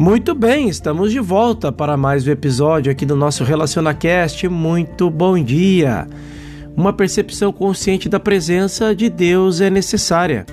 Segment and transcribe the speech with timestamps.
[0.00, 4.48] Muito bem, estamos de volta para mais um episódio aqui do nosso RelacionaCast.
[4.48, 6.08] Muito bom dia!
[6.74, 10.46] Uma percepção consciente da presença de Deus é necessária.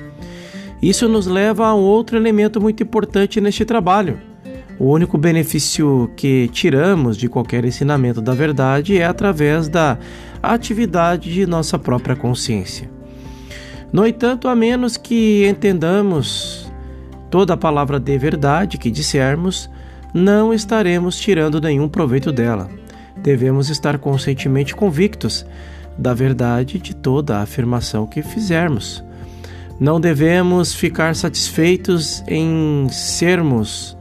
[0.81, 4.19] Isso nos leva a um outro elemento muito importante neste trabalho.
[4.77, 9.97] O único benefício que tiramos de qualquer ensinamento da verdade é através da
[10.43, 12.91] atividade de nossa própria consciência.
[13.93, 16.66] No entanto, a menos que entendamos
[17.29, 19.69] toda palavra de verdade que dissermos,
[20.13, 22.69] não estaremos tirando nenhum proveito dela.
[23.17, 25.45] Devemos estar conscientemente convictos
[25.97, 29.03] da verdade de toda a afirmação que fizermos.
[29.79, 33.97] Não devemos ficar satisfeitos em sermos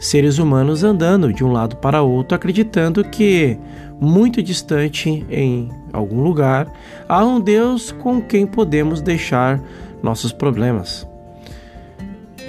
[0.00, 3.56] seres humanos andando de um lado para outro, acreditando que,
[4.00, 6.66] muito distante em algum lugar,
[7.08, 9.62] há um Deus com quem podemos deixar
[10.02, 11.06] nossos problemas.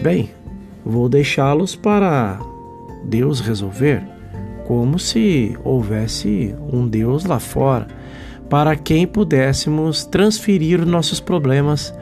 [0.01, 0.31] Bem,
[0.85, 2.39] vou deixá-los para
[3.05, 4.03] Deus resolver,
[4.65, 7.87] como se houvesse um Deus lá fora,
[8.49, 11.93] para quem pudéssemos transferir nossos problemas.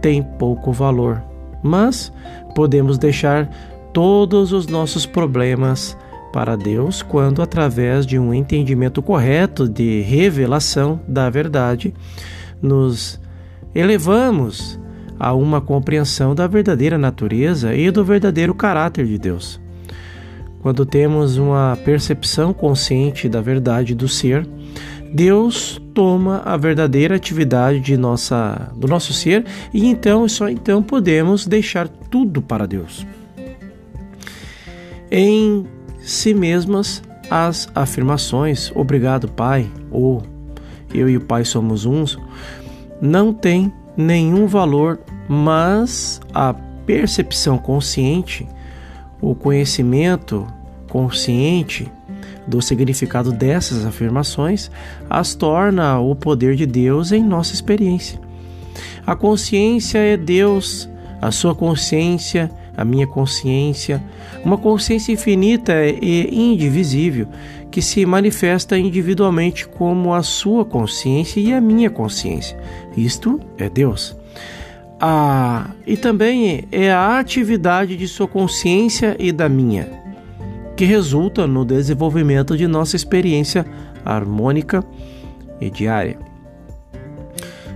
[0.00, 1.22] Tem pouco valor,
[1.62, 2.12] mas
[2.54, 3.48] podemos deixar
[3.92, 5.96] todos os nossos problemas
[6.32, 11.94] para Deus quando, através de um entendimento correto de revelação da verdade,
[12.60, 13.18] nos
[13.74, 14.78] elevamos
[15.18, 19.60] a uma compreensão da verdadeira natureza e do verdadeiro caráter de Deus.
[20.60, 24.46] Quando temos uma percepção consciente da verdade do ser,
[25.12, 31.46] Deus toma a verdadeira atividade de nossa, do nosso ser e então só então podemos
[31.46, 33.06] deixar tudo para Deus.
[35.10, 35.64] Em
[36.00, 40.22] si mesmas, as afirmações obrigado, Pai, ou
[40.92, 42.18] eu e o Pai somos uns,
[43.00, 44.98] não têm nenhum valor,
[45.28, 46.54] mas a
[46.86, 48.46] percepção consciente,
[49.20, 50.46] o conhecimento
[50.88, 51.90] consciente
[52.46, 54.70] do significado dessas afirmações
[55.10, 58.20] as torna o poder de Deus em nossa experiência.
[59.06, 60.88] A consciência é Deus,
[61.20, 64.02] a sua consciência, a minha consciência,
[64.44, 67.26] uma consciência infinita e indivisível
[67.70, 72.56] que se manifesta individualmente como a sua consciência e a minha consciência.
[72.96, 74.16] Isto é Deus.
[74.98, 79.88] Ah, e também é a atividade de sua consciência e da minha,
[80.74, 83.66] que resulta no desenvolvimento de nossa experiência
[84.04, 84.82] harmônica
[85.60, 86.18] e diária.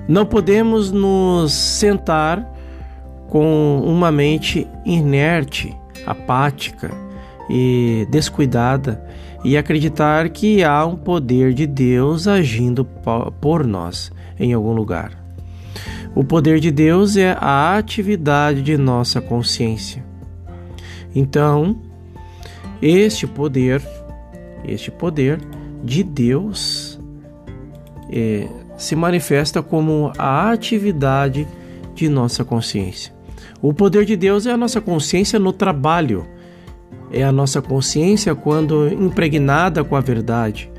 [0.08, 2.44] Não podemos nos sentar
[3.28, 5.76] com uma mente inerte,
[6.06, 6.90] apática
[7.50, 9.04] e descuidada
[9.44, 12.84] e acreditar que há um poder de Deus agindo
[13.40, 15.19] por nós em algum lugar.
[16.14, 20.04] O poder de Deus é a atividade de nossa consciência.
[21.14, 21.80] Então,
[22.82, 23.82] este poder,
[24.64, 25.40] este poder
[25.82, 27.00] de Deus
[28.10, 31.46] é, se manifesta como a atividade
[31.94, 33.12] de nossa consciência.
[33.62, 36.26] O poder de Deus é a nossa consciência no trabalho
[37.12, 40.69] é a nossa consciência quando impregnada com a verdade.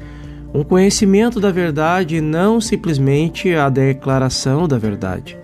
[0.53, 5.37] Um conhecimento da verdade, não simplesmente a declaração da verdade.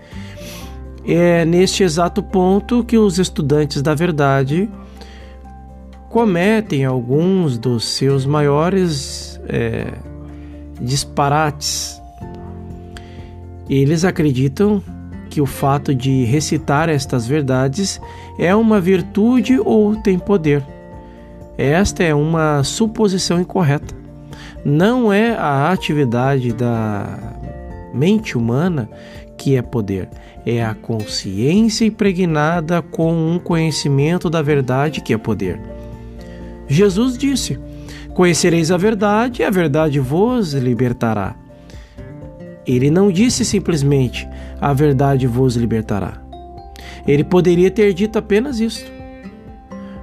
[1.06, 4.70] É neste exato ponto que os estudantes da verdade
[6.10, 9.94] cometem alguns dos seus maiores é,
[10.82, 12.02] disparates.
[13.70, 14.84] Eles acreditam
[15.30, 18.02] que o fato de recitar estas verdades
[18.38, 20.64] é uma virtude ou tem poder.
[21.58, 23.97] Esta é uma suposição incorreta.
[24.70, 27.18] Não é a atividade da
[27.94, 28.90] mente humana
[29.38, 30.10] que é poder,
[30.46, 35.58] é a consciência impregnada com um conhecimento da verdade que é poder.
[36.68, 37.58] Jesus disse:
[38.14, 41.34] Conhecereis a verdade, e a verdade vos libertará.
[42.66, 44.28] Ele não disse simplesmente:
[44.60, 46.22] A verdade vos libertará.
[47.08, 48.97] Ele poderia ter dito apenas isto.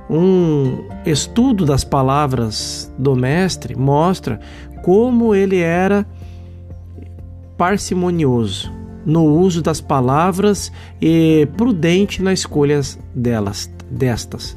[0.09, 4.39] Um estudo das palavras do Mestre mostra
[4.83, 6.07] como ele era
[7.57, 8.73] parcimonioso
[9.05, 12.81] no uso das palavras e prudente na escolha
[13.15, 14.57] delas, destas.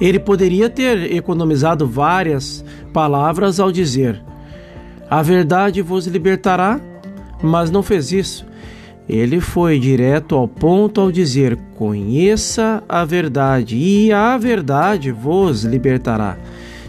[0.00, 4.22] Ele poderia ter economizado várias palavras ao dizer:
[5.10, 6.80] A verdade vos libertará,
[7.42, 8.46] mas não fez isso.
[9.08, 16.36] Ele foi direto ao ponto ao dizer: Conheça a verdade, e a verdade vos libertará.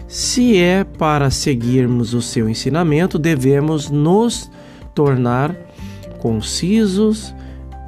[0.06, 4.50] Se é para seguirmos o seu ensinamento, devemos nos
[4.94, 5.54] tornar
[6.18, 7.34] concisos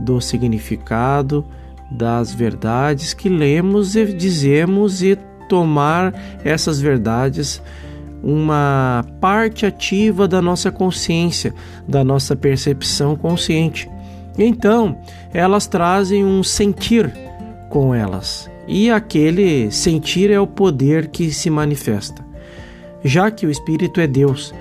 [0.00, 1.44] do significado
[1.90, 5.18] das verdades que lemos e dizemos e
[5.48, 6.14] tomar
[6.44, 7.60] essas verdades
[8.22, 11.52] uma parte ativa da nossa consciência,
[11.86, 13.90] da nossa percepção consciente.
[14.38, 14.98] Então,
[15.32, 17.12] elas trazem um sentir
[17.68, 22.24] com elas, e aquele sentir é o poder que se manifesta.
[23.04, 24.54] Já que o Espírito é Deus,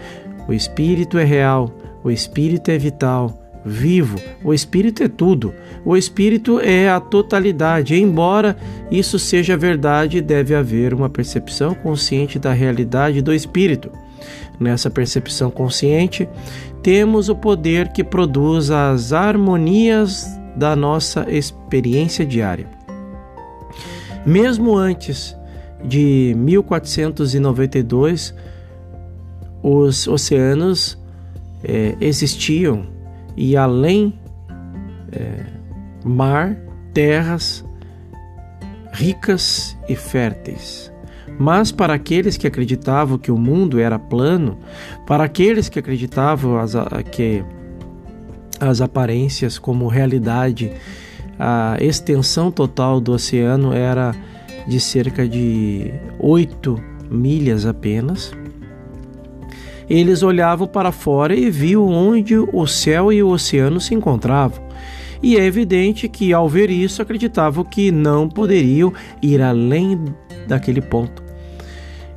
[0.48, 1.72] o Espírito é real,
[2.04, 5.54] o Espírito é vital, vivo, o Espírito é tudo,
[5.86, 7.96] o Espírito é a totalidade.
[7.96, 8.58] Embora
[8.90, 13.92] isso seja verdade, deve haver uma percepção consciente da realidade do Espírito.
[14.60, 16.28] Nessa percepção consciente,
[16.84, 20.26] temos o poder que produz as harmonias
[20.56, 22.68] da nossa experiência diária.
[24.26, 25.38] Mesmo antes
[25.84, 28.36] de 1492,
[29.64, 30.98] os oceanos
[31.64, 32.86] é, existiam
[33.36, 34.20] e além
[35.12, 35.46] é,
[36.04, 36.58] mar,
[36.94, 37.64] terras
[38.92, 40.91] ricas e férteis.
[41.42, 44.60] Mas para aqueles que acreditavam que o mundo era plano,
[45.08, 46.74] para aqueles que acreditavam as,
[47.12, 47.44] que
[48.60, 50.72] as aparências como realidade,
[51.40, 54.14] a extensão total do oceano era
[54.68, 56.80] de cerca de 8
[57.10, 58.32] milhas apenas
[59.90, 64.64] eles olhavam para fora e viam onde o céu e o oceano se encontravam.
[65.22, 70.00] E é evidente que, ao ver isso, acreditavam que não poderiam ir além
[70.48, 71.31] daquele ponto.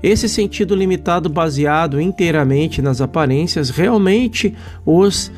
[0.05, 4.55] Esse sentido limitado, baseado inteiramente nas aparências, realmente
[4.85, 5.33] os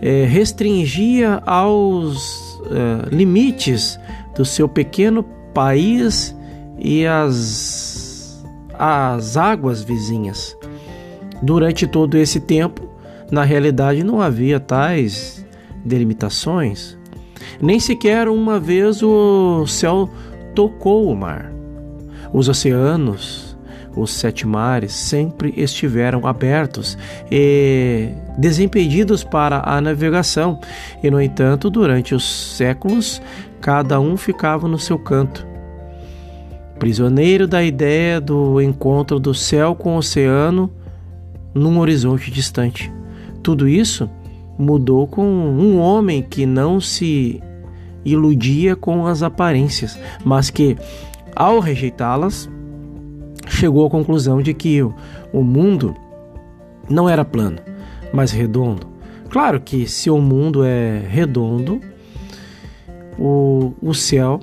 [0.00, 3.98] é, restringia aos é, limites
[4.36, 6.32] do seu pequeno país
[6.78, 8.40] e as,
[8.78, 10.56] as águas vizinhas.
[11.42, 12.88] Durante todo esse tempo,
[13.32, 15.44] na realidade não havia tais
[15.84, 16.96] delimitações.
[17.60, 20.08] Nem sequer uma vez o céu
[20.54, 21.52] tocou o mar.
[22.32, 23.53] Os oceanos,
[23.96, 26.98] os sete mares sempre estiveram abertos
[27.30, 30.60] e desimpedidos para a navegação,
[31.02, 33.22] e no entanto, durante os séculos,
[33.60, 35.46] cada um ficava no seu canto.
[36.78, 40.70] Prisioneiro da ideia do encontro do céu com o oceano,
[41.54, 42.92] num horizonte distante.
[43.42, 44.10] Tudo isso
[44.58, 47.40] mudou com um homem que não se
[48.04, 50.76] iludia com as aparências, mas que,
[51.34, 52.50] ao rejeitá-las,
[53.48, 55.94] chegou à conclusão de que o mundo
[56.88, 57.58] não era plano,
[58.12, 58.86] mas redondo.
[59.30, 61.80] Claro que se o mundo é redondo,
[63.18, 64.40] o, o céu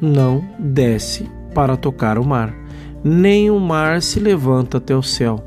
[0.00, 2.54] não desce para tocar o mar,
[3.02, 5.44] nem o mar se levanta até o céu.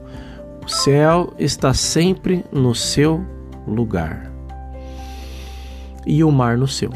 [0.64, 3.26] O céu está sempre no seu
[3.68, 4.32] lugar
[6.06, 6.92] e o mar no seu.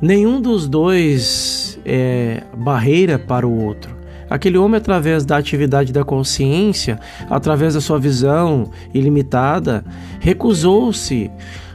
[0.00, 3.95] Nenhum dos dois é barreira para o outro.
[4.28, 6.98] Aquele homem, através da atividade da consciência,
[7.30, 9.84] através da sua visão ilimitada,
[10.20, 11.30] recusou-se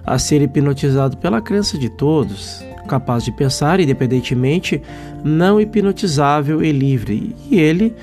[0.06, 4.82] a ser hipnotizado pela crença de todos, capaz de pensar independentemente,
[5.24, 7.36] não hipnotizável e livre.
[7.50, 7.96] E ele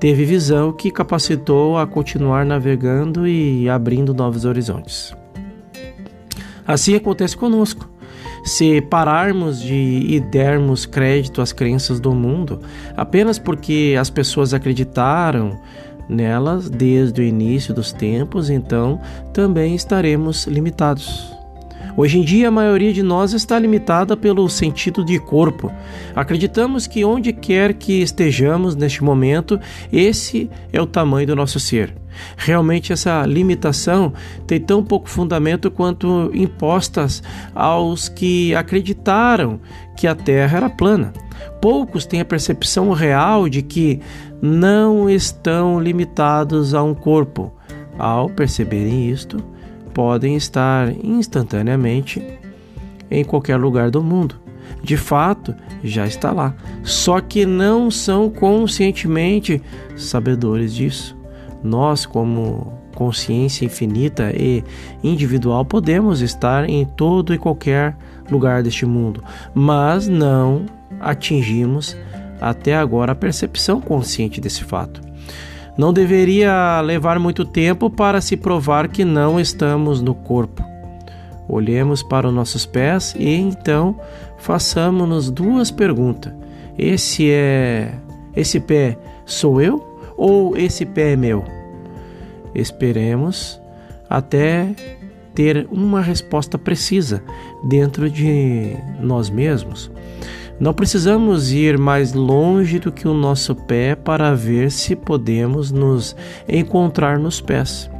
[0.00, 5.14] teve visão que capacitou a continuar navegando e abrindo novos horizontes.
[6.66, 7.91] Assim acontece conosco.
[8.44, 12.60] Se pararmos de e dermos crédito às crenças do mundo
[12.96, 15.58] apenas porque as pessoas acreditaram
[16.08, 19.00] nelas desde o início dos tempos, então
[19.32, 21.41] também estaremos limitados.
[21.94, 25.70] Hoje em dia, a maioria de nós está limitada pelo sentido de corpo.
[26.16, 29.60] Acreditamos que onde quer que estejamos neste momento,
[29.92, 31.94] esse é o tamanho do nosso ser.
[32.36, 34.12] Realmente, essa limitação
[34.46, 37.22] tem tão pouco fundamento quanto impostas
[37.54, 39.60] aos que acreditaram
[39.96, 41.12] que a Terra era plana.
[41.60, 44.00] Poucos têm a percepção real de que
[44.40, 47.52] não estão limitados a um corpo.
[47.98, 49.36] Ao perceberem isto,
[49.92, 52.22] podem estar instantaneamente
[53.10, 54.40] em qualquer lugar do mundo.
[54.82, 59.62] De fato, já está lá, só que não são conscientemente
[59.96, 61.16] sabedores disso.
[61.62, 64.64] Nós, como consciência infinita e
[65.02, 67.96] individual, podemos estar em todo e qualquer
[68.30, 69.22] lugar deste mundo,
[69.54, 70.66] mas não
[71.00, 71.96] atingimos
[72.40, 75.00] até agora a percepção consciente desse fato.
[75.76, 80.62] Não deveria levar muito tempo para se provar que não estamos no corpo.
[81.48, 83.98] Olhemos para os nossos pés e então
[84.38, 86.32] façamos-nos duas perguntas.
[86.78, 87.94] Esse é
[88.34, 91.44] esse pé sou eu ou esse pé é meu?
[92.54, 93.60] Esperemos
[94.08, 94.74] até
[95.34, 97.22] ter uma resposta precisa
[97.64, 99.90] dentro de nós mesmos.
[100.60, 106.14] Não precisamos ir mais longe do que o nosso pé para ver se podemos nos
[106.48, 107.90] encontrar nos pés.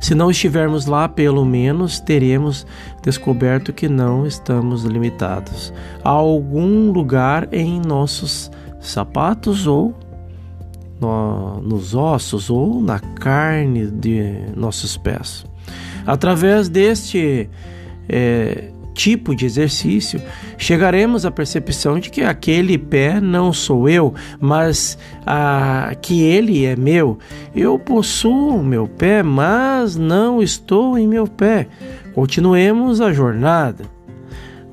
[0.00, 2.66] Se não estivermos lá, pelo menos teremos
[3.02, 8.50] descoberto que não estamos limitados a algum lugar em nossos
[8.80, 9.94] sapatos ou
[10.98, 15.44] no, nos ossos ou na carne de nossos pés.
[16.06, 17.50] Através deste
[18.08, 18.70] é,
[19.00, 20.20] tipo de exercício,
[20.58, 26.76] chegaremos à percepção de que aquele pé não sou eu, mas a, que ele é
[26.76, 27.18] meu.
[27.56, 31.66] Eu possuo meu pé, mas não estou em meu pé.
[32.14, 33.84] Continuemos a jornada.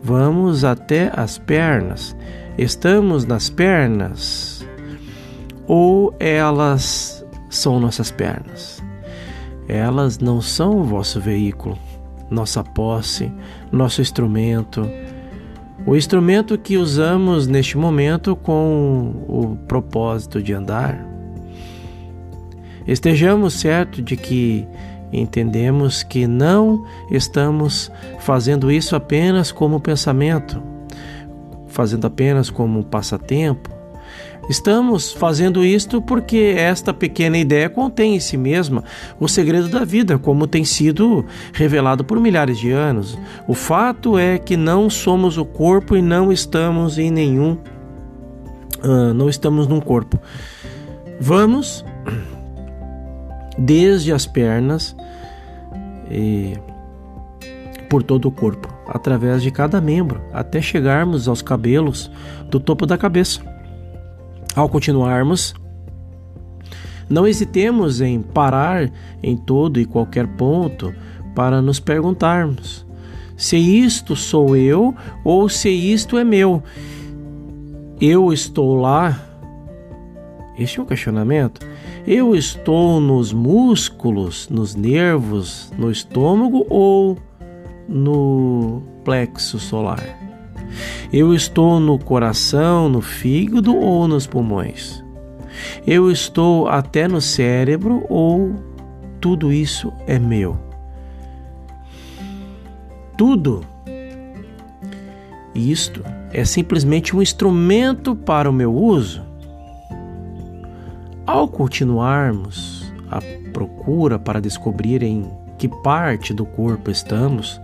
[0.04, 2.14] Vamos até as pernas.
[2.58, 4.68] Estamos nas pernas
[5.68, 8.84] ou elas são nossas pernas?
[9.70, 11.78] Elas não são o vosso veículo
[12.30, 13.32] nossa posse,
[13.72, 14.90] nosso instrumento,
[15.86, 21.06] o instrumento que usamos neste momento com o propósito de andar.
[22.86, 24.68] Estejamos certos de que
[25.12, 30.62] entendemos que não estamos fazendo isso apenas como pensamento,
[31.68, 33.77] fazendo apenas como passatempo,
[34.50, 38.84] Estamos fazendo isto porque esta pequena ideia contém em si mesma
[39.20, 43.18] o segredo da vida, como tem sido revelado por milhares de anos.
[43.48, 47.58] O fato é que não somos o corpo e não estamos em nenhum.
[48.84, 50.20] Uh, não estamos num corpo.
[51.20, 51.84] Vamos
[53.58, 54.96] desde as pernas
[56.10, 56.58] e
[57.90, 62.12] por todo o corpo, através de cada membro, até chegarmos aos cabelos
[62.50, 63.42] do topo da cabeça.
[64.58, 65.54] Ao continuarmos,
[67.08, 70.92] não hesitemos em parar em todo e qualquer ponto
[71.36, 72.84] para nos perguntarmos
[73.38, 76.64] se isto sou eu ou se isto é meu.
[78.02, 79.24] Eu estou lá?
[80.58, 81.64] Este é um questionamento.
[82.08, 87.16] Eu estou nos músculos, nos nervos, no estômago ou
[87.88, 90.27] no plexo solar?
[91.12, 95.04] Eu estou no coração, no fígado ou nos pulmões?
[95.86, 98.56] Eu estou até no cérebro ou
[99.20, 100.58] tudo isso é meu?
[103.18, 103.62] Tudo
[105.56, 109.24] isto é simplesmente um instrumento para o meu uso?
[111.26, 113.20] Ao continuarmos a
[113.52, 115.26] procura para descobrir em
[115.58, 117.60] que parte do corpo estamos,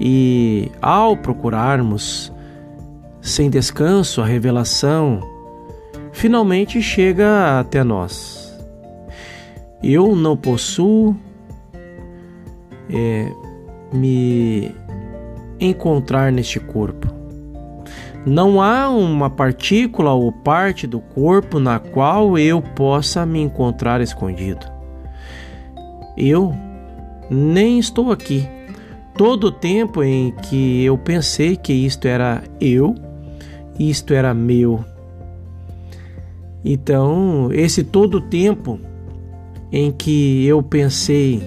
[0.00, 2.32] e ao procurarmos
[3.20, 5.20] sem descanso, a revelação
[6.12, 8.52] finalmente chega até nós.
[9.82, 11.16] Eu não possuo
[12.90, 13.32] é,
[13.92, 14.74] me
[15.60, 17.08] encontrar neste corpo.
[18.24, 24.66] Não há uma partícula ou parte do corpo na qual eu possa me encontrar escondido.
[26.16, 26.54] Eu
[27.28, 28.48] nem estou aqui.
[29.16, 32.94] Todo o tempo em que eu pensei que isto era eu,
[33.78, 34.84] isto era meu.
[36.64, 38.80] Então, esse todo o tempo
[39.70, 41.42] em que eu pensei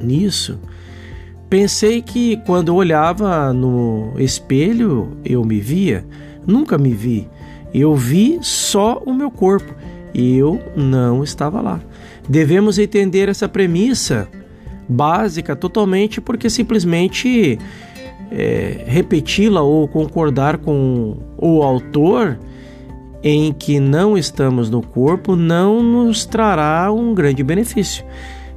[0.00, 0.58] nisso,
[1.50, 6.04] pensei que quando eu olhava no espelho eu me via,
[6.46, 7.28] nunca me vi.
[7.74, 9.74] Eu vi só o meu corpo
[10.14, 11.80] e eu não estava lá.
[12.28, 14.28] Devemos entender essa premissa
[14.88, 17.58] básica totalmente porque simplesmente
[18.30, 22.38] é, repeti-la ou concordar com o autor
[23.22, 28.04] em que não estamos no corpo não nos trará um grande benefício.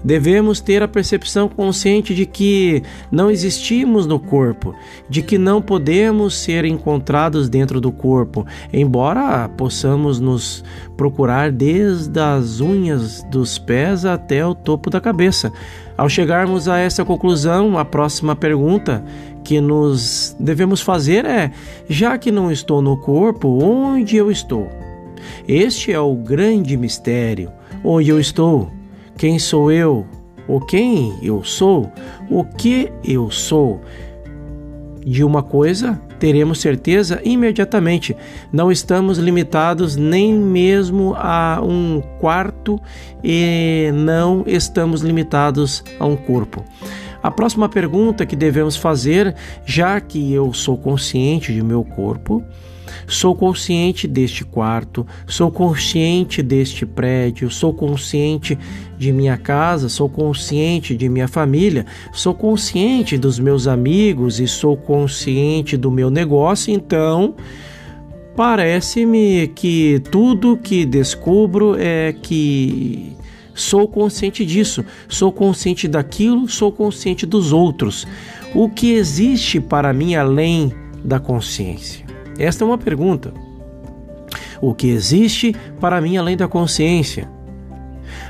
[0.05, 4.75] Devemos ter a percepção consciente de que não existimos no corpo,
[5.09, 10.63] de que não podemos ser encontrados dentro do corpo, embora possamos nos
[10.95, 15.51] procurar desde as unhas dos pés até o topo da cabeça.
[15.97, 19.03] Ao chegarmos a essa conclusão, a próxima pergunta
[19.43, 21.51] que nos devemos fazer é:
[21.89, 24.69] já que não estou no corpo, onde eu estou?
[25.47, 27.51] Este é o grande mistério.
[27.83, 28.69] Onde eu estou?
[29.17, 30.05] Quem sou eu?
[30.47, 31.91] O quem eu sou?
[32.29, 33.81] O que eu sou?
[35.05, 38.15] De uma coisa teremos certeza imediatamente.
[38.51, 42.81] Não estamos limitados nem mesmo a um quarto
[43.23, 46.63] e não estamos limitados a um corpo.
[47.21, 52.43] A próxima pergunta que devemos fazer, já que eu sou consciente de meu corpo,
[53.07, 58.57] Sou consciente deste quarto, sou consciente deste prédio, sou consciente
[58.97, 64.77] de minha casa, sou consciente de minha família, sou consciente dos meus amigos e sou
[64.77, 67.35] consciente do meu negócio, então
[68.35, 73.15] parece-me que tudo que descubro é que
[73.53, 78.05] sou consciente disso, sou consciente daquilo, sou consciente dos outros.
[78.53, 80.73] O que existe para mim além
[81.03, 82.05] da consciência?
[82.37, 83.33] Esta é uma pergunta.
[84.61, 87.29] O que existe para mim além da consciência?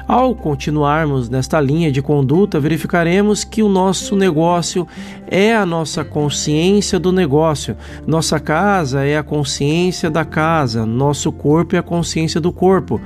[0.08, 4.88] Ao continuarmos nesta linha de conduta, verificaremos que o nosso negócio
[5.28, 11.76] é a nossa consciência do negócio, nossa casa é a consciência da casa, nosso corpo
[11.76, 13.02] é a consciência do corpo.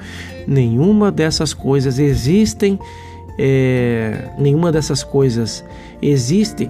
[0.46, 2.78] Nenhuma dessas coisas existem,
[3.38, 5.64] é, nenhuma dessas coisas
[6.02, 6.70] existe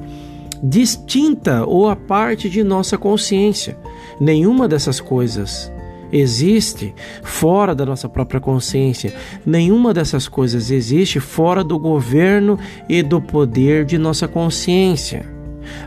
[0.62, 3.76] distinta ou a parte de nossa consciência.
[4.20, 5.72] Nenhuma dessas coisas
[6.12, 9.14] existe fora da nossa própria consciência.
[9.46, 15.26] Nenhuma dessas coisas existe fora do governo e do poder de nossa consciência.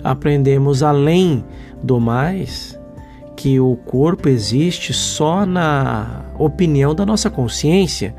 [0.02, 1.44] Aprendemos além
[1.82, 2.78] do mais
[3.36, 8.14] que o corpo existe só na opinião da nossa consciência.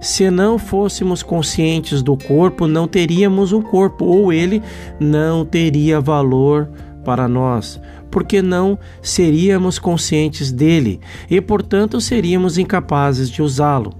[0.00, 4.62] Se não fôssemos conscientes do corpo, não teríamos o corpo, ou ele
[5.00, 6.68] não teria valor
[7.04, 7.80] para nós,
[8.16, 13.92] porque não seríamos conscientes dele e, portanto, seríamos incapazes de usá-lo.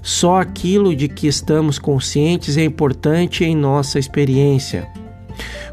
[0.00, 4.88] Só aquilo de que estamos conscientes é importante em nossa experiência.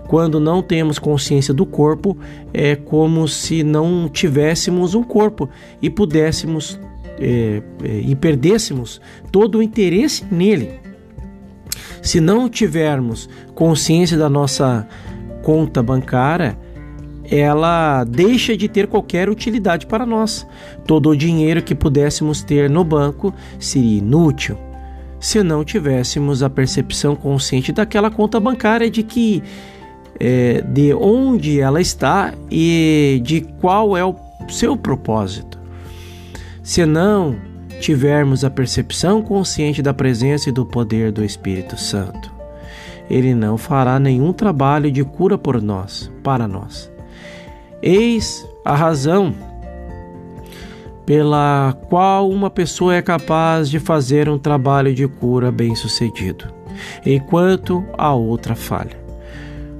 [0.05, 2.17] Quando não temos consciência do corpo,
[2.53, 5.49] é como se não tivéssemos um corpo
[5.81, 6.77] e pudéssemos
[7.17, 8.99] é, é, e perdêssemos
[9.31, 10.71] todo o interesse nele.
[12.01, 14.85] Se não tivermos consciência da nossa
[15.41, 16.66] conta bancária,
[17.29, 20.47] ela deixa de ter qualquer utilidade para nós.
[20.85, 24.57] Todo o dinheiro que pudéssemos ter no banco seria inútil
[25.19, 29.43] se não tivéssemos a percepção consciente daquela conta bancária de que
[30.19, 34.15] é, de onde ela está e de qual é o
[34.49, 35.59] seu propósito.
[36.63, 37.35] Se não
[37.79, 42.33] tivermos a percepção consciente da presença e do poder do Espírito Santo,
[43.09, 46.91] ele não fará nenhum trabalho de cura por nós, para nós.
[47.81, 49.33] Eis a razão
[51.05, 56.53] pela qual uma pessoa é capaz de fazer um trabalho de cura bem-sucedido,
[57.05, 58.99] enquanto a outra falha.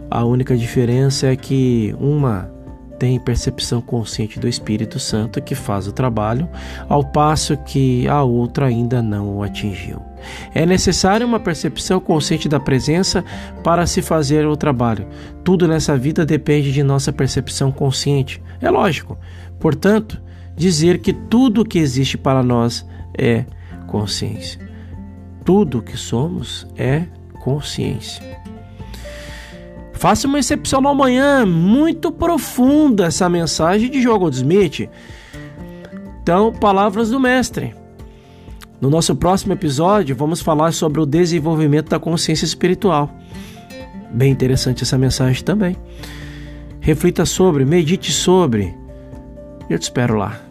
[0.10, 2.50] A única diferença é que uma
[2.98, 6.48] tem percepção consciente do Espírito Santo que faz o trabalho,
[6.88, 10.07] ao passo que a outra ainda não o atingiu.
[10.54, 13.24] É necessária uma percepção consciente da presença
[13.64, 15.08] para se fazer o trabalho.
[15.44, 18.42] Tudo nessa vida depende de nossa percepção consciente.
[18.62, 19.18] É lógico.
[19.60, 20.22] Portanto,
[20.56, 22.86] dizer que tudo que existe para nós
[23.18, 23.46] é
[23.88, 24.60] consciência.
[25.46, 27.04] Tudo que somos é
[27.40, 28.22] consciência.
[29.94, 34.88] Faça uma excepcional manhã, muito profunda essa mensagem de João Goldsmith.
[36.22, 37.74] Então, palavras do mestre.
[38.80, 43.10] No nosso próximo episódio, vamos falar sobre o desenvolvimento da consciência espiritual.
[44.12, 45.76] Bem interessante essa mensagem também.
[46.80, 48.74] Reflita sobre, medite sobre.
[49.70, 50.47] Eu te espero lá.